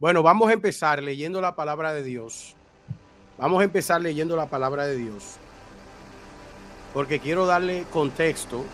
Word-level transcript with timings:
Bueno, 0.00 0.22
vamos 0.22 0.48
a 0.48 0.52
empezar 0.52 1.02
leyendo 1.02 1.40
la 1.40 1.56
palabra 1.56 1.92
de 1.92 2.04
Dios. 2.04 2.54
Vamos 3.36 3.60
a 3.60 3.64
empezar 3.64 4.00
leyendo 4.00 4.36
la 4.36 4.48
palabra 4.48 4.86
de 4.86 4.94
Dios. 4.94 5.38
Porque 6.94 7.18
quiero 7.18 7.46
darle 7.46 7.82
contexto 7.90 8.64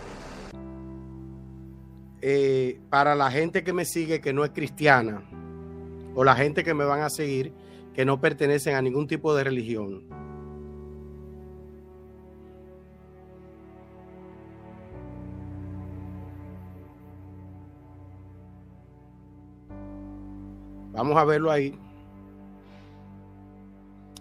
eh, 2.21 2.79
para 2.91 3.15
la 3.15 3.31
gente 3.31 3.65
que 3.65 3.73
me 3.73 3.87
sigue 3.87 4.21
que 4.21 4.35
no 4.35 4.45
es 4.45 4.51
cristiana 4.51 5.23
o 6.15 6.25
la 6.25 6.37
gente 6.37 6.63
que 6.63 6.75
me 6.75 6.85
van 6.85 7.01
a 7.01 7.09
seguir 7.09 7.55
que 7.95 8.05
no 8.05 8.21
pertenecen 8.21 8.75
a 8.75 8.83
ningún 8.83 9.07
tipo 9.07 9.35
de 9.35 9.45
religión. 9.45 10.24
Vamos 20.95 21.17
a 21.17 21.25
verlo 21.25 21.51
ahí. 21.51 21.77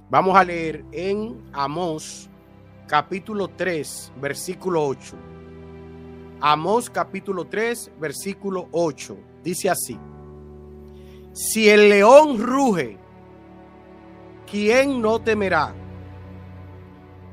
Vamos 0.09 0.35
a 0.35 0.43
leer 0.43 0.83
en 0.91 1.39
Amós 1.53 2.27
capítulo 2.87 3.47
3, 3.47 4.11
versículo 4.19 4.83
8. 4.83 5.15
Amós 6.41 6.89
capítulo 6.89 7.45
3, 7.45 7.91
versículo 7.99 8.67
8. 8.71 9.17
Dice 9.43 9.69
así. 9.69 9.99
Si 11.31 11.69
el 11.69 11.89
león 11.89 12.41
ruge, 12.41 12.97
¿quién 14.49 14.99
no 14.99 15.19
temerá? 15.19 15.75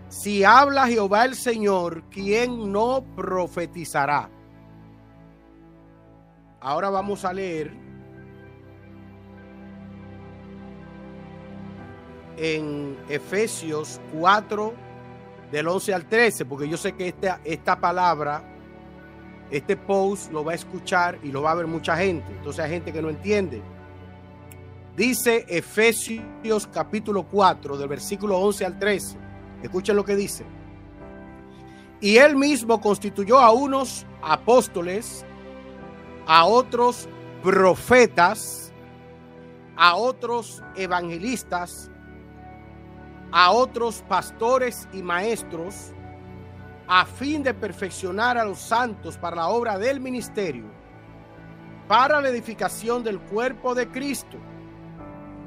Si 0.09 0.45
habla 0.45 0.87
Jehová 0.87 1.25
el 1.25 1.35
Señor, 1.35 2.03
¿quién 2.11 2.71
no 2.71 3.05
profetizará? 3.17 4.29
Ahora 6.61 6.91
vamos 6.91 7.25
a 7.25 7.33
leer 7.33 7.90
en 12.41 12.97
Efesios 13.11 14.01
4, 14.19 14.73
del 15.53 15.69
11 15.69 15.93
al 15.95 16.09
13, 16.09 16.47
porque 16.47 16.67
yo 16.69 16.79
sé 16.79 16.93
que 16.93 17.09
esta, 17.09 17.41
esta 17.45 17.79
palabra, 17.79 18.43
este 19.51 19.77
post 19.77 20.33
lo 20.33 20.43
va 20.43 20.53
a 20.53 20.55
escuchar 20.55 21.19
y 21.23 21.31
lo 21.31 21.43
va 21.43 21.51
a 21.51 21.55
ver 21.57 21.67
mucha 21.67 21.97
gente. 21.99 22.33
Entonces 22.33 22.65
hay 22.65 22.71
gente 22.71 22.93
que 22.93 23.03
no 23.03 23.11
entiende. 23.11 23.61
Dice 24.97 25.45
Efesios 25.49 26.67
capítulo 26.73 27.25
4, 27.25 27.77
del 27.77 27.89
versículo 27.89 28.39
11 28.39 28.65
al 28.65 28.79
13. 28.79 29.19
Escuchen 29.63 29.97
lo 29.97 30.05
que 30.05 30.17
dice. 30.17 30.45
Y 32.01 32.17
él 32.17 32.37
mismo 32.37 32.81
constituyó 32.81 33.39
a 33.39 33.53
unos 33.53 34.07
apóstoles, 34.23 35.27
a 36.27 36.47
otros 36.47 37.07
profetas, 37.43 38.73
a 39.77 39.97
otros 39.97 40.63
evangelistas, 40.77 41.91
a 43.33 43.53
otros 43.53 44.03
pastores 44.09 44.89
y 44.93 45.03
maestros 45.03 45.93
a 46.89 47.05
fin 47.05 47.43
de 47.43 47.55
perfeccionar 47.55 48.37
a 48.37 48.45
los 48.45 48.59
santos 48.59 49.17
para 49.17 49.37
la 49.37 49.49
obra 49.49 49.79
del 49.79 50.01
ministerio, 50.01 50.65
para 51.87 52.21
la 52.21 52.29
edificación 52.29 53.05
del 53.05 53.21
cuerpo 53.21 53.77
de 53.77 53.89
Cristo, 53.89 54.37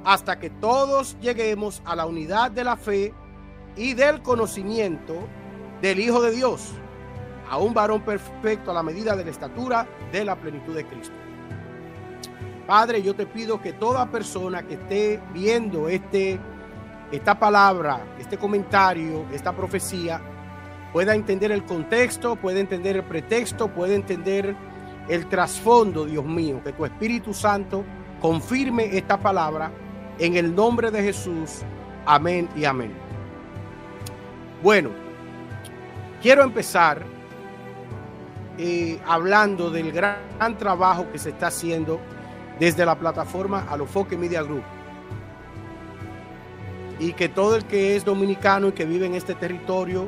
hasta 0.06 0.40
que 0.40 0.50
todos 0.50 1.18
lleguemos 1.20 1.82
a 1.84 1.96
la 1.98 2.06
unidad 2.06 2.52
de 2.52 2.64
la 2.64 2.78
fe 2.78 3.14
y 3.76 3.94
del 3.94 4.22
conocimiento 4.22 5.16
del 5.82 6.00
Hijo 6.00 6.22
de 6.22 6.32
Dios, 6.32 6.72
a 7.50 7.58
un 7.58 7.74
varón 7.74 8.04
perfecto 8.04 8.72
a 8.72 8.74
la 8.74 8.84
medida 8.84 9.16
de 9.18 9.26
la 9.26 9.32
estatura 9.32 9.86
de 10.14 10.24
la 10.24 10.38
plenitud 10.38 10.74
de 10.74 10.86
Cristo. 10.86 11.16
Padre, 12.66 13.04
yo 13.04 13.14
te 13.14 13.26
pido 13.26 13.62
que 13.62 13.74
toda 13.74 14.10
persona 14.10 14.64
que 14.64 14.76
esté 14.76 15.22
viendo 15.34 15.90
este 15.90 16.40
esta 17.14 17.38
palabra, 17.38 18.00
este 18.20 18.38
comentario, 18.38 19.26
esta 19.32 19.56
profecía, 19.56 20.20
pueda 20.92 21.14
entender 21.14 21.52
el 21.52 21.64
contexto, 21.64 22.36
pueda 22.36 22.60
entender 22.60 22.96
el 22.96 23.04
pretexto, 23.04 23.68
pueda 23.68 23.94
entender 23.94 24.56
el 25.08 25.28
trasfondo, 25.28 26.06
Dios 26.06 26.26
mío, 26.26 26.60
que 26.64 26.74
tu 26.74 26.86
Espíritu 26.86 27.32
Santo 27.32 27.84
confirme 28.20 28.98
esta 28.98 29.20
palabra 29.20 29.72
en 30.18 30.38
el 30.38 30.56
nombre 30.56 30.90
de 30.90 31.04
Jesús. 31.04 31.62
Amén 32.08 32.50
y 32.56 32.66
amén. 32.66 32.92
Bueno, 34.64 34.90
quiero 36.20 36.42
empezar 36.42 37.04
eh, 38.58 39.00
hablando 39.06 39.70
del 39.70 39.92
gran 39.92 40.58
trabajo 40.58 41.12
que 41.12 41.20
se 41.20 41.30
está 41.30 41.48
haciendo 41.48 42.00
desde 42.60 42.88
la 42.88 42.98
plataforma 42.98 43.68
Alofoque 43.70 44.18
Media 44.18 44.42
Group 44.42 44.64
y 47.04 47.12
que 47.12 47.28
todo 47.28 47.58
el 47.58 47.66
que 47.66 47.98
es 47.98 48.06
dominicano 48.06 48.70
y 48.70 48.72
que 48.72 48.86
vive 48.86 49.06
en 49.06 49.16
este 49.16 49.36
territorio 49.36 50.08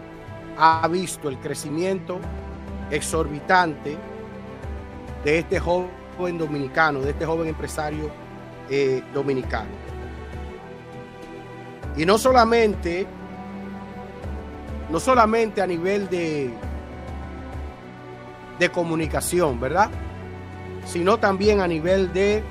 ha 0.58 0.88
visto 0.88 1.28
el 1.28 1.38
crecimiento 1.40 2.20
exorbitante 2.90 3.98
de 5.26 5.40
este 5.40 5.60
joven 5.60 6.38
dominicano, 6.38 7.02
de 7.02 7.10
este 7.10 7.26
joven 7.26 7.50
empresario 7.50 8.10
eh, 8.70 9.04
dominicano. 9.14 9.72
Y 11.98 12.06
no 12.06 12.18
solamente, 12.18 13.06
no 14.90 14.98
solamente 14.98 15.62
a 15.62 15.68
nivel 15.68 16.10
de, 16.10 16.50
de 18.58 18.70
comunicación, 18.70 19.60
¿verdad? 19.60 19.90
Sino 20.86 21.18
también 21.18 21.60
a 21.60 21.68
nivel 21.68 22.14
de 22.14 22.42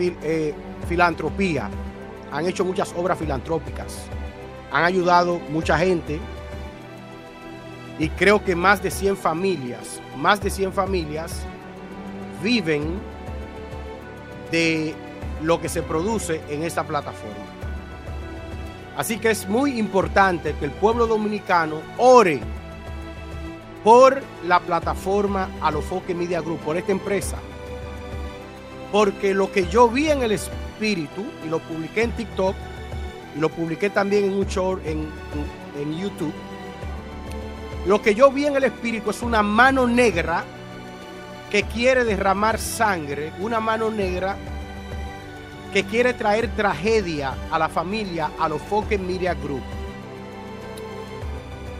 eh, 0.00 0.52
filantropía, 0.84 1.68
han 2.32 2.46
hecho 2.46 2.64
muchas 2.64 2.92
obras 2.96 3.18
filantrópicas, 3.18 4.06
han 4.72 4.84
ayudado 4.84 5.38
mucha 5.50 5.78
gente 5.78 6.18
y 7.98 8.08
creo 8.08 8.44
que 8.44 8.56
más 8.56 8.82
de 8.82 8.90
100 8.90 9.16
familias, 9.16 10.00
más 10.16 10.40
de 10.40 10.50
100 10.50 10.72
familias 10.72 11.42
viven 12.42 13.00
de 14.50 14.94
lo 15.42 15.60
que 15.60 15.68
se 15.68 15.82
produce 15.82 16.40
en 16.48 16.62
esta 16.62 16.84
plataforma. 16.84 17.44
Así 18.96 19.18
que 19.18 19.30
es 19.30 19.48
muy 19.48 19.78
importante 19.78 20.54
que 20.58 20.64
el 20.64 20.70
pueblo 20.70 21.06
dominicano 21.06 21.80
ore 21.98 22.40
por 23.82 24.22
la 24.46 24.60
plataforma 24.60 25.50
Alofoque 25.60 26.14
Media 26.14 26.40
Group, 26.40 26.60
por 26.60 26.76
esta 26.76 26.92
empresa. 26.92 27.36
Porque 28.92 29.34
lo 29.34 29.50
que 29.52 29.66
yo 29.66 29.88
vi 29.88 30.10
en 30.10 30.22
el 30.22 30.32
espíritu 30.74 31.24
y 31.44 31.48
lo 31.48 31.60
publiqué 31.60 32.02
en 32.02 32.12
TikTok 32.12 32.54
y 33.36 33.40
lo 33.40 33.48
publiqué 33.48 33.90
también 33.90 34.24
en 34.24 34.34
un 34.34 34.46
en, 34.84 35.08
en 35.80 35.98
YouTube. 35.98 36.32
Lo 37.86 38.00
que 38.02 38.14
yo 38.14 38.30
vi 38.30 38.46
en 38.46 38.56
el 38.56 38.64
espíritu 38.64 39.10
es 39.10 39.22
una 39.22 39.42
mano 39.42 39.86
negra 39.86 40.44
que 41.50 41.62
quiere 41.64 42.04
derramar 42.04 42.58
sangre, 42.58 43.32
una 43.38 43.60
mano 43.60 43.90
negra 43.90 44.36
que 45.72 45.84
quiere 45.84 46.14
traer 46.14 46.48
tragedia 46.56 47.34
a 47.50 47.58
la 47.58 47.68
familia, 47.68 48.30
a 48.38 48.48
los 48.48 48.62
Foques 48.62 48.98
Media 48.98 49.34
Group. 49.34 49.62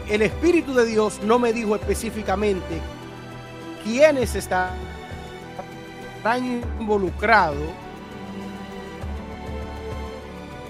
El 0.08 0.22
Espíritu 0.22 0.74
de 0.74 0.84
Dios 0.84 1.20
no 1.22 1.38
me 1.38 1.52
dijo 1.52 1.74
específicamente 1.74 2.80
quiénes 3.82 4.34
están 4.34 4.70
involucrados 6.78 7.83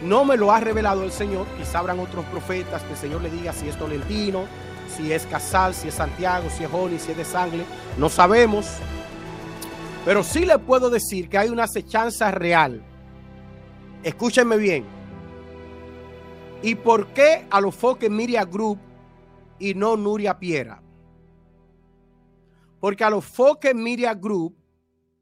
no 0.04 0.24
me 0.24 0.36
lo 0.36 0.52
ha 0.52 0.60
revelado 0.60 1.02
el 1.02 1.12
Señor. 1.12 1.46
Quizá 1.58 1.78
habrán 1.78 1.98
otros 1.98 2.24
profetas 2.26 2.82
que 2.82 2.92
el 2.92 2.98
Señor 2.98 3.22
le 3.22 3.30
diga 3.30 3.52
si 3.52 3.68
es 3.68 3.78
Tolentino, 3.78 4.44
si 4.94 5.12
es 5.12 5.24
Casal, 5.26 5.74
si 5.74 5.88
es 5.88 5.94
Santiago, 5.94 6.48
si 6.50 6.64
es 6.64 6.70
Joni, 6.70 6.98
si 6.98 7.12
es 7.12 7.16
de 7.16 7.24
Sangre. 7.24 7.64
No 7.96 8.10
sabemos. 8.10 8.66
Pero 10.04 10.22
sí 10.22 10.44
le 10.44 10.58
puedo 10.58 10.90
decir 10.90 11.30
que 11.30 11.38
hay 11.38 11.48
una 11.48 11.64
acechanza 11.64 12.30
real. 12.30 12.82
Escúchenme 14.02 14.58
bien. 14.58 14.84
¿Y 16.62 16.74
por 16.74 17.06
qué 17.08 17.46
a 17.50 17.60
los 17.60 17.74
foques 17.74 18.10
Miria 18.10 18.44
Group 18.44 18.78
y 19.58 19.72
no 19.72 19.96
Nuria 19.96 20.38
Piera? 20.38 20.82
Porque 22.78 23.04
a 23.04 23.10
los 23.10 23.24
foques 23.24 23.74
Miria 23.74 24.12
Group, 24.12 24.54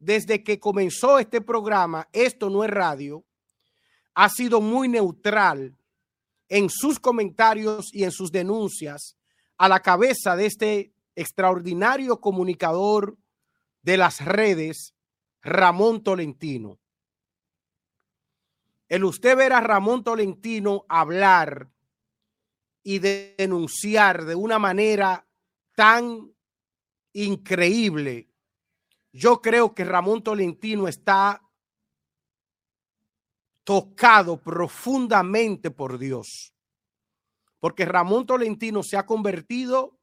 desde 0.01 0.43
que 0.43 0.59
comenzó 0.59 1.21
este 1.21 1.41
programa, 1.41 2.09
esto 2.13 2.51
no 2.51 2.65
es 2.65 2.71
radio, 2.71 3.25
ha 4.15 4.29
sido 4.29 4.61
muy 4.61 4.89
neutral 4.89 5.77
en 6.49 6.69
sus 6.69 6.99
comentarios 6.99 7.93
y 7.93 8.05
en 8.05 8.13
sus 8.13 8.31
denuncias 8.31 9.17
a 9.57 9.69
la 9.69 9.81
cabeza 9.81 10.37
de 10.37 10.47
este 10.47 10.93
extraordinario 11.15 12.21
comunicador 12.21 13.17
de 13.83 13.97
las 13.97 14.25
redes, 14.25 14.95
Ramón 15.41 16.03
Tolentino. 16.03 16.79
El 18.89 19.05
usted 19.05 19.37
ver 19.37 19.53
a 19.53 19.61
Ramón 19.61 20.05
Tolentino 20.05 20.85
hablar 20.89 21.71
y 22.83 22.99
denunciar 22.99 24.25
de 24.25 24.35
una 24.35 24.59
manera 24.59 25.27
tan 25.75 26.33
increíble 27.13 28.33
yo 29.13 29.43
creo 29.43 29.75
que 29.75 29.85
Ramón 29.85 30.23
Tolentino 30.23 30.89
está 30.89 31.43
tocado 33.65 34.41
profundamente 34.41 35.71
por 35.71 35.99
Dios. 35.99 36.53
Porque 37.61 37.85
Ramón 37.85 38.27
Tolentino 38.27 38.83
se 38.83 38.97
ha 38.97 39.07
convertido 39.07 39.99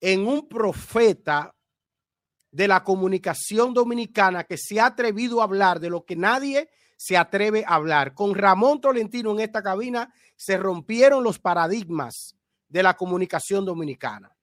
en 0.00 0.26
un 0.26 0.48
profeta 0.48 1.54
de 2.50 2.68
la 2.68 2.84
comunicación 2.84 3.72
dominicana 3.72 4.44
que 4.44 4.56
se 4.58 4.80
ha 4.80 4.86
atrevido 4.86 5.40
a 5.40 5.44
hablar 5.44 5.80
de 5.80 5.90
lo 5.90 6.04
que 6.04 6.16
nadie 6.16 6.68
se 6.96 7.16
atreve 7.16 7.64
a 7.66 7.74
hablar. 7.74 8.14
Con 8.14 8.34
Ramón 8.34 8.80
Tolentino 8.80 9.32
en 9.32 9.40
esta 9.40 9.62
cabina 9.62 10.12
se 10.36 10.56
rompieron 10.56 11.24
los 11.24 11.38
paradigmas 11.38 12.36
de 12.68 12.82
la 12.82 12.96
comunicación 12.96 13.64
dominicana. 13.64 14.34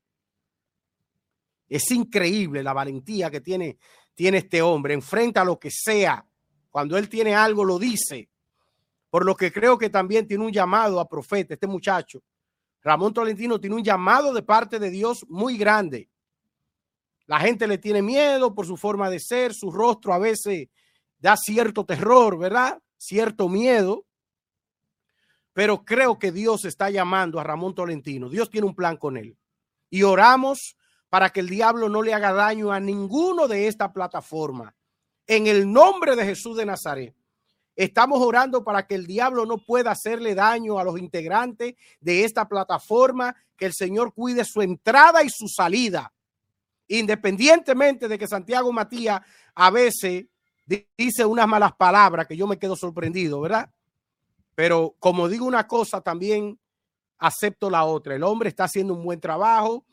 Es 1.67 1.91
increíble 1.91 2.63
la 2.63 2.73
valentía 2.73 3.29
que 3.29 3.41
tiene, 3.41 3.77
tiene 4.15 4.39
este 4.39 4.61
hombre. 4.61 4.93
Enfrenta 4.93 5.43
lo 5.43 5.59
que 5.59 5.69
sea. 5.71 6.25
Cuando 6.69 6.97
él 6.97 7.09
tiene 7.09 7.35
algo, 7.35 7.65
lo 7.65 7.79
dice. 7.79 8.29
Por 9.09 9.25
lo 9.25 9.35
que 9.35 9.51
creo 9.51 9.77
que 9.77 9.89
también 9.89 10.27
tiene 10.27 10.45
un 10.45 10.51
llamado 10.51 10.99
a 10.99 11.09
profeta, 11.09 11.53
este 11.53 11.67
muchacho. 11.67 12.21
Ramón 12.81 13.13
Tolentino 13.13 13.59
tiene 13.59 13.75
un 13.75 13.83
llamado 13.83 14.33
de 14.33 14.43
parte 14.43 14.79
de 14.79 14.89
Dios 14.89 15.25
muy 15.27 15.57
grande. 15.57 16.09
La 17.25 17.39
gente 17.39 17.67
le 17.67 17.77
tiene 17.77 18.01
miedo 18.01 18.55
por 18.55 18.65
su 18.65 18.77
forma 18.77 19.09
de 19.09 19.19
ser, 19.19 19.53
su 19.53 19.71
rostro 19.71 20.13
a 20.13 20.19
veces 20.19 20.67
da 21.19 21.35
cierto 21.37 21.85
terror, 21.85 22.37
¿verdad? 22.37 22.81
Cierto 22.97 23.49
miedo. 23.49 24.05
Pero 25.53 25.83
creo 25.83 26.17
que 26.17 26.31
Dios 26.31 26.65
está 26.65 26.89
llamando 26.89 27.39
a 27.39 27.43
Ramón 27.43 27.75
Tolentino. 27.75 28.29
Dios 28.29 28.49
tiene 28.49 28.67
un 28.67 28.75
plan 28.75 28.97
con 28.97 29.17
él. 29.17 29.37
Y 29.89 30.03
oramos 30.03 30.77
para 31.09 31.31
que 31.31 31.41
el 31.41 31.49
diablo 31.49 31.89
no 31.89 32.01
le 32.01 32.13
haga 32.13 32.31
daño 32.31 32.71
a 32.71 32.79
ninguno 32.79 33.47
de 33.47 33.67
esta 33.67 33.91
plataforma. 33.91 34.75
En 35.29 35.45
el 35.45 35.71
nombre 35.71 36.15
de 36.15 36.25
Jesús 36.25 36.57
de 36.57 36.65
Nazaret. 36.65 37.13
Estamos 37.75 38.19
orando 38.19 38.63
para 38.63 38.87
que 38.87 38.95
el 38.95 39.05
diablo 39.05 39.45
no 39.45 39.59
pueda 39.59 39.91
hacerle 39.91 40.33
daño 40.33 40.79
a 40.79 40.83
los 40.83 40.97
integrantes 40.97 41.75
de 42.01 42.23
esta 42.23 42.47
plataforma, 42.49 43.35
que 43.55 43.67
el 43.67 43.73
Señor 43.73 44.11
cuide 44.11 44.43
su 44.43 44.63
entrada 44.63 45.23
y 45.23 45.29
su 45.29 45.47
salida, 45.47 46.11
independientemente 46.87 48.07
de 48.07 48.17
que 48.17 48.27
Santiago 48.27 48.73
Matías 48.73 49.21
a 49.53 49.69
veces 49.69 50.25
dice 50.97 51.25
unas 51.25 51.47
malas 51.47 51.73
palabras 51.73 52.25
que 52.25 52.35
yo 52.35 52.47
me 52.47 52.57
quedo 52.57 52.75
sorprendido, 52.75 53.39
¿verdad? 53.39 53.69
Pero 54.55 54.95
como 54.97 55.29
digo 55.29 55.45
una 55.45 55.67
cosa, 55.67 56.01
también 56.01 56.59
acepto 57.19 57.69
la 57.69 57.85
otra. 57.85 58.15
El 58.15 58.23
hombre 58.23 58.49
está 58.49 58.63
haciendo 58.63 58.95
un 58.95 59.03
buen 59.03 59.19
trabajo 59.19 59.85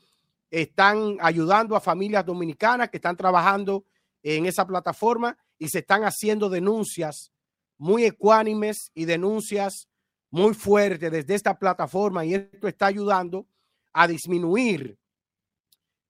están 0.50 1.17
ayudando 1.21 1.77
a 1.77 1.81
familias 1.81 2.25
dominicanas 2.25 2.89
que 2.89 2.99
están 2.99 3.17
trabajando 3.17 3.85
en 4.34 4.46
esa 4.46 4.67
plataforma 4.67 5.38
y 5.56 5.69
se 5.69 5.78
están 5.78 6.02
haciendo 6.02 6.49
denuncias 6.49 7.32
muy 7.78 8.05
ecuánimes 8.05 8.90
y 8.94 9.05
denuncias 9.05 9.88
muy 10.31 10.55
fuertes 10.55 11.12
desde 11.12 11.34
esta 11.34 11.56
plataforma 11.58 12.25
y 12.25 12.34
esto 12.34 12.67
está 12.67 12.87
ayudando 12.87 13.46
a 13.93 14.08
disminuir 14.08 14.99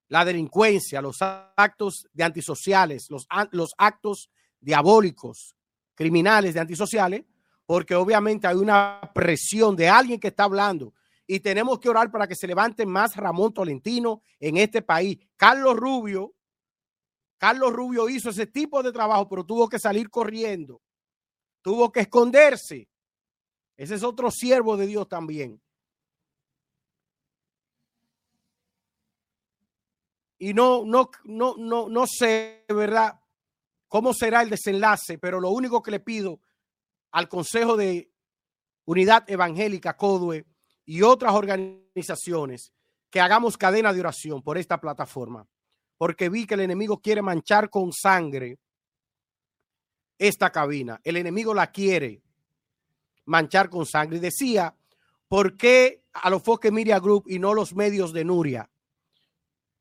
la 0.08 0.24
delincuencia, 0.24 1.02
los 1.02 1.18
actos 1.20 2.08
de 2.12 2.24
antisociales, 2.24 3.10
los, 3.10 3.26
los 3.50 3.74
actos 3.76 4.30
diabólicos, 4.60 5.54
criminales 5.94 6.54
de 6.54 6.60
antisociales, 6.60 7.24
porque 7.66 7.94
obviamente 7.94 8.46
hay 8.46 8.56
una 8.56 9.10
presión 9.14 9.76
de 9.76 9.88
alguien 9.88 10.20
que 10.20 10.28
está 10.28 10.44
hablando 10.44 10.94
y 11.26 11.40
tenemos 11.40 11.80
que 11.80 11.88
orar 11.88 12.10
para 12.10 12.26
que 12.26 12.36
se 12.36 12.46
levante 12.46 12.86
más 12.86 13.16
Ramón 13.16 13.52
Tolentino 13.52 14.22
en 14.38 14.56
este 14.56 14.80
país. 14.80 15.18
Carlos 15.36 15.76
Rubio, 15.76 16.35
Carlos 17.38 17.72
Rubio 17.72 18.08
hizo 18.08 18.30
ese 18.30 18.46
tipo 18.46 18.82
de 18.82 18.92
trabajo, 18.92 19.28
pero 19.28 19.44
tuvo 19.44 19.68
que 19.68 19.78
salir 19.78 20.10
corriendo, 20.10 20.80
tuvo 21.62 21.92
que 21.92 22.00
esconderse. 22.00 22.88
Ese 23.76 23.94
es 23.94 24.02
otro 24.02 24.30
siervo 24.30 24.76
de 24.76 24.86
Dios 24.86 25.08
también. 25.08 25.60
Y 30.38 30.54
no, 30.54 30.84
no, 30.84 31.10
no, 31.24 31.54
no, 31.56 31.88
no 31.88 32.06
sé, 32.06 32.64
¿verdad? 32.68 33.18
¿Cómo 33.88 34.12
será 34.12 34.42
el 34.42 34.50
desenlace? 34.50 35.18
Pero 35.18 35.40
lo 35.40 35.50
único 35.50 35.82
que 35.82 35.90
le 35.90 36.00
pido 36.00 36.40
al 37.12 37.28
Consejo 37.28 37.76
de 37.76 38.10
Unidad 38.84 39.28
Evangélica, 39.30 39.96
CODUE, 39.96 40.46
y 40.84 41.02
otras 41.02 41.34
organizaciones 41.34 42.72
que 43.10 43.20
hagamos 43.20 43.56
cadena 43.56 43.92
de 43.92 44.00
oración 44.00 44.42
por 44.42 44.58
esta 44.58 44.80
plataforma, 44.80 45.48
porque 45.98 46.28
vi 46.28 46.46
que 46.46 46.54
el 46.54 46.60
enemigo 46.60 47.00
quiere 47.00 47.22
manchar 47.22 47.70
con 47.70 47.92
sangre 47.92 48.58
esta 50.18 50.50
cabina. 50.50 51.00
El 51.04 51.16
enemigo 51.16 51.54
la 51.54 51.70
quiere 51.70 52.22
manchar 53.24 53.68
con 53.68 53.86
sangre. 53.86 54.18
Y 54.18 54.20
decía, 54.20 54.74
¿por 55.28 55.56
qué 55.56 56.04
a 56.12 56.30
los 56.30 56.42
Foque 56.42 56.70
Media 56.70 56.98
Group 56.98 57.24
y 57.28 57.38
no 57.38 57.54
los 57.54 57.74
medios 57.74 58.12
de 58.12 58.24
Nuria? 58.24 58.70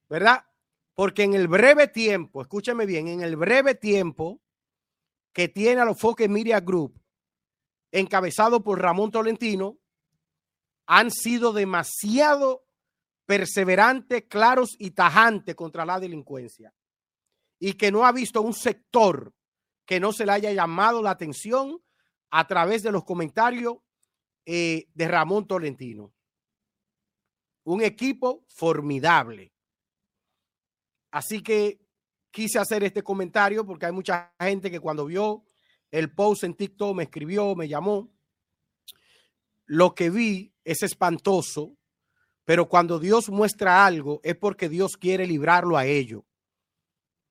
¿Verdad? 0.09 0.45
Porque 0.93 1.23
en 1.23 1.33
el 1.33 1.47
breve 1.47 1.87
tiempo, 1.87 2.41
escúchame 2.41 2.85
bien, 2.85 3.07
en 3.07 3.21
el 3.21 3.35
breve 3.35 3.75
tiempo 3.75 4.41
que 5.33 5.49
tiene 5.49 5.81
a 5.81 5.85
los 5.85 5.99
Foque 5.99 6.29
Media 6.29 6.61
Group, 6.61 6.99
encabezado 7.91 8.63
por 8.63 8.81
Ramón 8.81 9.11
Tolentino, 9.11 9.77
han 10.85 11.11
sido 11.11 11.51
demasiado 11.51 12.64
perseverantes, 13.25 14.25
claros 14.29 14.75
y 14.79 14.91
tajantes 14.91 15.55
contra 15.55 15.85
la 15.85 15.99
delincuencia 15.99 16.73
y 17.59 17.73
que 17.73 17.91
no 17.91 18.05
ha 18.05 18.11
visto 18.11 18.41
un 18.41 18.53
sector 18.53 19.33
que 19.85 19.99
no 19.99 20.13
se 20.13 20.25
le 20.25 20.33
haya 20.33 20.51
llamado 20.51 21.01
la 21.01 21.11
atención 21.11 21.81
a 22.29 22.47
través 22.47 22.83
de 22.83 22.91
los 22.91 23.03
comentarios 23.03 23.77
eh, 24.45 24.87
de 24.93 25.07
Ramón 25.07 25.47
Tolentino. 25.47 26.13
Un 27.63 27.81
equipo 27.81 28.45
formidable. 28.47 29.53
Así 31.11 31.41
que 31.41 31.79
quise 32.29 32.59
hacer 32.59 32.83
este 32.83 33.01
comentario 33.01 33.65
porque 33.65 33.85
hay 33.85 33.91
mucha 33.91 34.33
gente 34.39 34.69
que 34.69 34.79
cuando 34.79 35.05
vio 35.05 35.45
el 35.91 36.11
post 36.13 36.43
en 36.43 36.55
TikTok 36.55 36.95
me 36.95 37.03
escribió, 37.03 37.55
me 37.55 37.67
llamó. 37.67 38.11
Lo 39.65 39.95
que 39.95 40.09
vi 40.09 40.53
es 40.63 40.83
espantoso, 40.83 41.77
pero 42.45 42.69
cuando 42.69 42.99
Dios 42.99 43.29
muestra 43.29 43.85
algo 43.85 44.21
es 44.23 44.35
porque 44.35 44.69
Dios 44.69 44.97
quiere 44.97 45.25
librarlo 45.27 45.77
a 45.77 45.85
ello. 45.85 46.25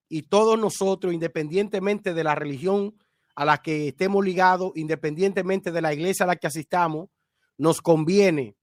Y 0.08 0.22
todos 0.22 0.58
nosotros, 0.58 1.14
independientemente 1.14 2.12
de 2.12 2.24
la 2.24 2.34
religión 2.34 2.94
a 3.34 3.44
la 3.44 3.58
que 3.62 3.88
estemos 3.88 4.24
ligados, 4.24 4.72
independientemente 4.74 5.72
de 5.72 5.80
la 5.80 5.94
iglesia 5.94 6.24
a 6.24 6.26
la 6.26 6.36
que 6.36 6.48
asistamos, 6.48 7.08
nos 7.56 7.80
conviene 7.80 8.56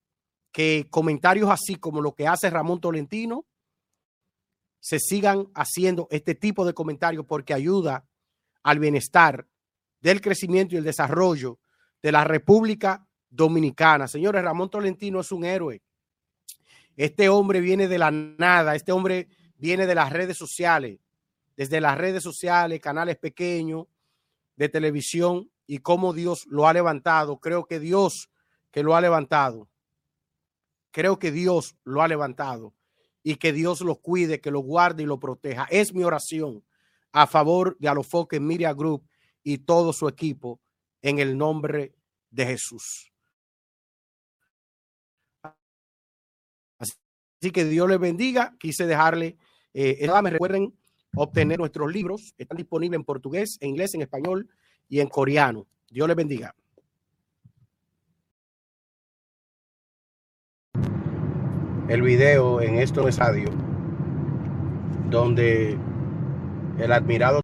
que 0.51 0.87
comentarios 0.89 1.49
así 1.49 1.75
como 1.75 2.01
lo 2.01 2.13
que 2.13 2.27
hace 2.27 2.49
Ramón 2.49 2.81
Tolentino 2.81 3.45
se 4.81 4.99
sigan 4.99 5.47
haciendo 5.55 6.07
este 6.11 6.35
tipo 6.35 6.65
de 6.65 6.73
comentarios 6.73 7.25
porque 7.25 7.53
ayuda 7.53 8.05
al 8.63 8.79
bienestar 8.79 9.47
del 10.01 10.19
crecimiento 10.19 10.75
y 10.75 10.79
el 10.79 10.83
desarrollo 10.83 11.59
de 12.01 12.11
la 12.11 12.23
República 12.23 13.07
dominicana. 13.29 14.07
Señores, 14.07 14.43
Ramón 14.43 14.69
Tolentino 14.69 15.21
es 15.21 15.31
un 15.31 15.45
héroe. 15.45 15.81
Este 16.97 17.29
hombre 17.29 17.61
viene 17.61 17.87
de 17.87 17.97
la 17.97 18.11
nada, 18.11 18.75
este 18.75 18.91
hombre 18.91 19.27
viene 19.57 19.87
de 19.87 19.95
las 19.95 20.11
redes 20.11 20.37
sociales, 20.37 20.99
desde 21.55 21.81
las 21.81 21.97
redes 21.97 22.23
sociales, 22.23 22.79
canales 22.79 23.17
pequeños 23.17 23.87
de 24.55 24.69
televisión 24.69 25.49
y 25.67 25.79
cómo 25.79 26.13
Dios 26.13 26.45
lo 26.47 26.67
ha 26.67 26.73
levantado. 26.73 27.39
Creo 27.39 27.65
que 27.65 27.79
Dios 27.79 28.29
que 28.71 28.83
lo 28.83 28.95
ha 28.95 29.01
levantado. 29.01 29.69
Creo 30.91 31.19
que 31.19 31.31
Dios 31.31 31.75
lo 31.83 32.01
ha 32.01 32.07
levantado 32.07 32.73
y 33.23 33.35
que 33.35 33.53
Dios 33.53 33.81
lo 33.81 33.95
cuide, 33.95 34.41
que 34.41 34.51
lo 34.51 34.59
guarde 34.59 35.03
y 35.03 35.05
lo 35.05 35.19
proteja. 35.19 35.67
Es 35.69 35.93
mi 35.93 36.03
oración 36.03 36.63
a 37.11 37.27
favor 37.27 37.77
de 37.79 37.89
Alofoque 37.89 38.39
Media 38.39 38.73
Group 38.73 39.07
y 39.43 39.59
todo 39.59 39.93
su 39.93 40.07
equipo 40.07 40.59
en 41.01 41.19
el 41.19 41.37
nombre 41.37 41.93
de 42.29 42.45
Jesús. 42.45 43.10
Así 47.41 47.49
que 47.49 47.65
Dios 47.65 47.89
les 47.89 47.99
bendiga. 47.99 48.53
Quise 48.59 48.85
dejarle, 48.85 49.35
eh, 49.73 50.07
recuerden 50.29 50.75
obtener 51.15 51.57
nuestros 51.57 51.91
libros. 51.91 52.35
Están 52.37 52.57
disponibles 52.57 52.99
en 52.99 53.03
portugués, 53.03 53.57
en 53.61 53.69
inglés, 53.69 53.95
en 53.95 54.03
español 54.03 54.47
y 54.87 54.99
en 54.99 55.07
coreano. 55.07 55.65
Dios 55.89 56.07
les 56.07 56.15
bendiga. 56.15 56.53
El 61.89 62.03
video 62.03 62.61
en 62.61 62.75
esto 62.77 63.07
es 63.07 63.17
donde 65.09 65.79
el 66.77 66.91
admirado 66.91 67.41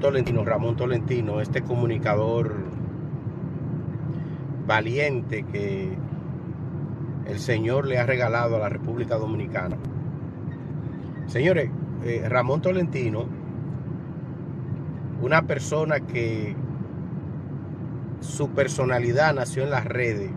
Tolentino, 0.00 0.44
Ramón 0.44 0.74
Tolentino, 0.76 1.40
este 1.40 1.62
comunicador 1.62 2.52
valiente 4.66 5.44
que 5.44 5.96
el 7.28 7.38
Señor 7.38 7.86
le 7.86 7.98
ha 7.98 8.06
regalado 8.06 8.56
a 8.56 8.58
la 8.58 8.68
República 8.68 9.16
Dominicana. 9.16 9.76
Señores, 11.26 11.70
eh, 12.04 12.24
Ramón 12.28 12.62
Tolentino 12.62 13.26
una 15.20 15.42
persona 15.42 16.00
que 16.00 16.54
su 18.20 18.50
personalidad 18.50 19.34
nació 19.34 19.64
en 19.64 19.70
las 19.70 19.84
redes. 19.84 20.30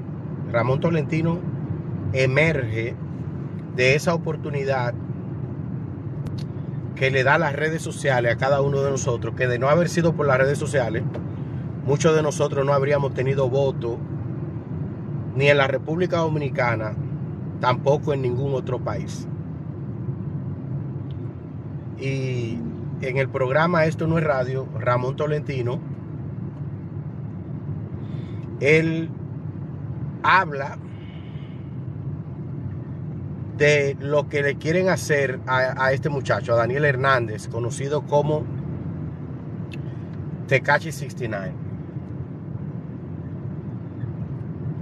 Ramón 0.52 0.80
Tolentino 0.80 1.40
emerge 2.14 2.96
de 3.76 3.96
esa 3.96 4.14
oportunidad 4.14 4.94
que 6.96 7.12
le 7.12 7.24
da 7.24 7.38
las 7.38 7.56
redes 7.56 7.82
sociales 7.82 8.34
a 8.34 8.38
cada 8.38 8.62
uno 8.62 8.82
de 8.82 8.92
nosotros, 8.92 9.36
que 9.36 9.48
de 9.48 9.60
no 9.60 9.70
haber 9.70 9.90
sido 9.90 10.14
por 10.14 10.28
las 10.28 10.38
redes 10.38 10.58
sociales, 10.58 11.04
muchos 11.86 12.16
de 12.16 12.22
nosotros 12.22 12.66
no 12.66 12.74
habríamos 12.74 13.14
tenido 13.14 13.50
voto 13.50 13.98
ni 15.40 15.48
en 15.48 15.58
la 15.58 15.68
República 15.68 16.18
Dominicana, 16.18 16.92
tampoco 17.62 18.12
en 18.12 18.22
ningún 18.22 18.54
otro 18.56 18.78
país. 18.78 19.26
Y 21.98 22.58
en 23.00 23.18
el 23.18 23.30
programa 23.30 23.86
Esto 23.86 24.06
no 24.06 24.18
es 24.18 24.26
radio, 24.26 24.68
Ramón 24.78 25.16
Tolentino, 25.16 25.80
él 28.60 29.10
habla 30.24 30.78
de 33.58 33.96
lo 34.02 34.28
que 34.28 34.44
le 34.44 34.56
quieren 34.56 34.90
hacer 34.90 35.40
a, 35.48 35.94
este 35.94 36.10
muchacho, 36.10 36.52
a 36.52 36.58
Daniel 36.58 36.84
Hernández, 36.84 37.48
conocido 37.48 38.02
como 38.02 38.44
Tecachi 40.48 40.92
69. 40.92 41.69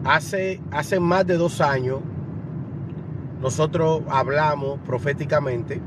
Hace, 0.07 0.61
hace 0.71 1.01
más 1.01 1.27
de 1.27 1.35
dos 1.35 1.59
años, 1.59 1.99
nosotros 3.41 4.03
hablamos 4.07 4.79
proféticamente 4.85 5.81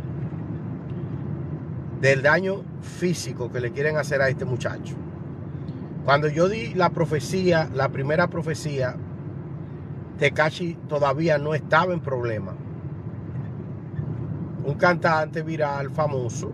del 2.02 2.20
daño 2.20 2.62
físico 2.82 3.50
que 3.50 3.60
le 3.60 3.72
quieren 3.72 3.96
hacer 3.96 4.20
a 4.20 4.28
este 4.28 4.44
muchacho. 4.44 4.94
Cuando 6.04 6.28
yo 6.28 6.50
di 6.50 6.74
la 6.74 6.90
profecía, 6.90 7.70
la 7.72 7.88
primera 7.88 8.28
profecía, 8.28 8.94
Tekashi 10.18 10.74
todavía 10.86 11.38
no 11.38 11.54
estaba 11.54 11.94
en 11.94 12.00
problema. 12.00 12.54
Un 14.66 14.74
cantante 14.74 15.42
viral 15.42 15.90
famoso, 15.92 16.52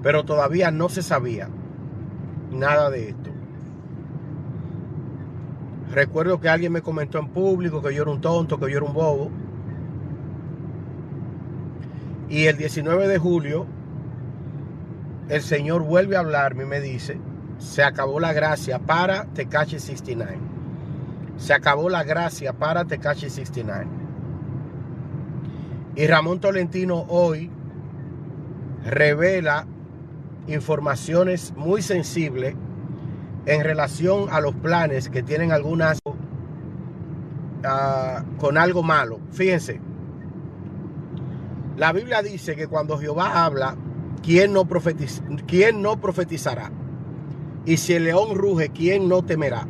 pero 0.00 0.24
todavía 0.24 0.70
no 0.70 0.88
se 0.88 1.02
sabía 1.02 1.48
nada 2.52 2.88
de 2.90 3.08
esto. 3.08 3.33
Recuerdo 5.94 6.40
que 6.40 6.48
alguien 6.48 6.72
me 6.72 6.82
comentó 6.82 7.20
en 7.20 7.28
público 7.28 7.80
que 7.80 7.94
yo 7.94 8.02
era 8.02 8.10
un 8.10 8.20
tonto, 8.20 8.58
que 8.58 8.68
yo 8.68 8.78
era 8.78 8.84
un 8.84 8.92
bobo. 8.92 9.30
Y 12.28 12.46
el 12.46 12.56
19 12.56 13.06
de 13.06 13.16
julio 13.16 13.66
el 15.28 15.40
Señor 15.40 15.84
vuelve 15.84 16.16
a 16.16 16.18
hablarme 16.18 16.64
y 16.64 16.66
me 16.66 16.80
dice, 16.80 17.20
se 17.58 17.84
acabó 17.84 18.18
la 18.18 18.32
gracia 18.32 18.80
para 18.80 19.26
Tecachi 19.26 19.78
69. 19.78 20.36
Se 21.36 21.54
acabó 21.54 21.88
la 21.88 22.02
gracia 22.02 22.52
para 22.52 22.84
Tecachi 22.84 23.30
69. 23.30 23.86
Y 25.94 26.08
Ramón 26.08 26.40
Tolentino 26.40 27.06
hoy 27.08 27.52
revela 28.84 29.64
informaciones 30.48 31.54
muy 31.56 31.82
sensibles 31.82 32.56
en 33.46 33.64
relación 33.64 34.28
a 34.30 34.40
los 34.40 34.54
planes 34.54 35.08
que 35.08 35.22
tienen 35.22 35.52
algunas 35.52 35.98
uh, 36.06 36.14
con 38.38 38.58
algo 38.58 38.82
malo. 38.82 39.20
Fíjense, 39.30 39.80
la 41.76 41.92
Biblia 41.92 42.22
dice 42.22 42.56
que 42.56 42.68
cuando 42.68 42.98
Jehová 42.98 43.44
habla, 43.44 43.76
¿quién 44.22 44.52
no, 44.52 44.64
profetiz 44.66 45.22
¿quién 45.46 45.82
no 45.82 46.00
profetizará? 46.00 46.70
Y 47.66 47.78
si 47.78 47.94
el 47.94 48.04
león 48.04 48.36
ruge, 48.36 48.68
¿quién 48.68 49.08
no 49.08 49.22
temerá? 49.22 49.66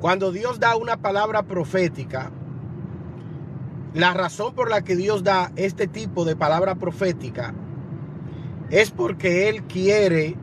Cuando 0.00 0.32
Dios 0.32 0.60
da 0.60 0.76
una 0.76 0.96
palabra 0.98 1.42
profética, 1.42 2.30
la 3.94 4.12
razón 4.12 4.54
por 4.54 4.68
la 4.68 4.82
que 4.82 4.96
Dios 4.96 5.24
da 5.24 5.52
este 5.56 5.86
tipo 5.86 6.24
de 6.24 6.36
palabra 6.36 6.74
profética 6.74 7.54
es 8.70 8.90
porque 8.90 9.48
Él 9.48 9.62
quiere 9.64 10.36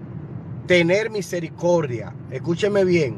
tener 0.66 1.10
misericordia. 1.10 2.14
Escúcheme 2.32 2.86
bien. 2.86 3.18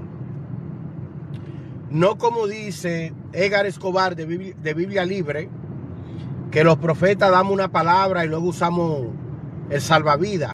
No 1.89 2.17
como 2.17 2.47
dice 2.47 3.13
Edgar 3.31 3.65
Escobar 3.65 4.15
de 4.15 4.25
Biblia, 4.25 5.05
Libre, 5.05 5.49
que 6.51 6.63
los 6.63 6.77
profetas 6.77 7.31
damos 7.31 7.53
una 7.53 7.71
palabra 7.71 8.25
y 8.25 8.27
luego 8.27 8.47
usamos 8.47 9.07
el 9.69 9.81
salvavidas. 9.81 10.53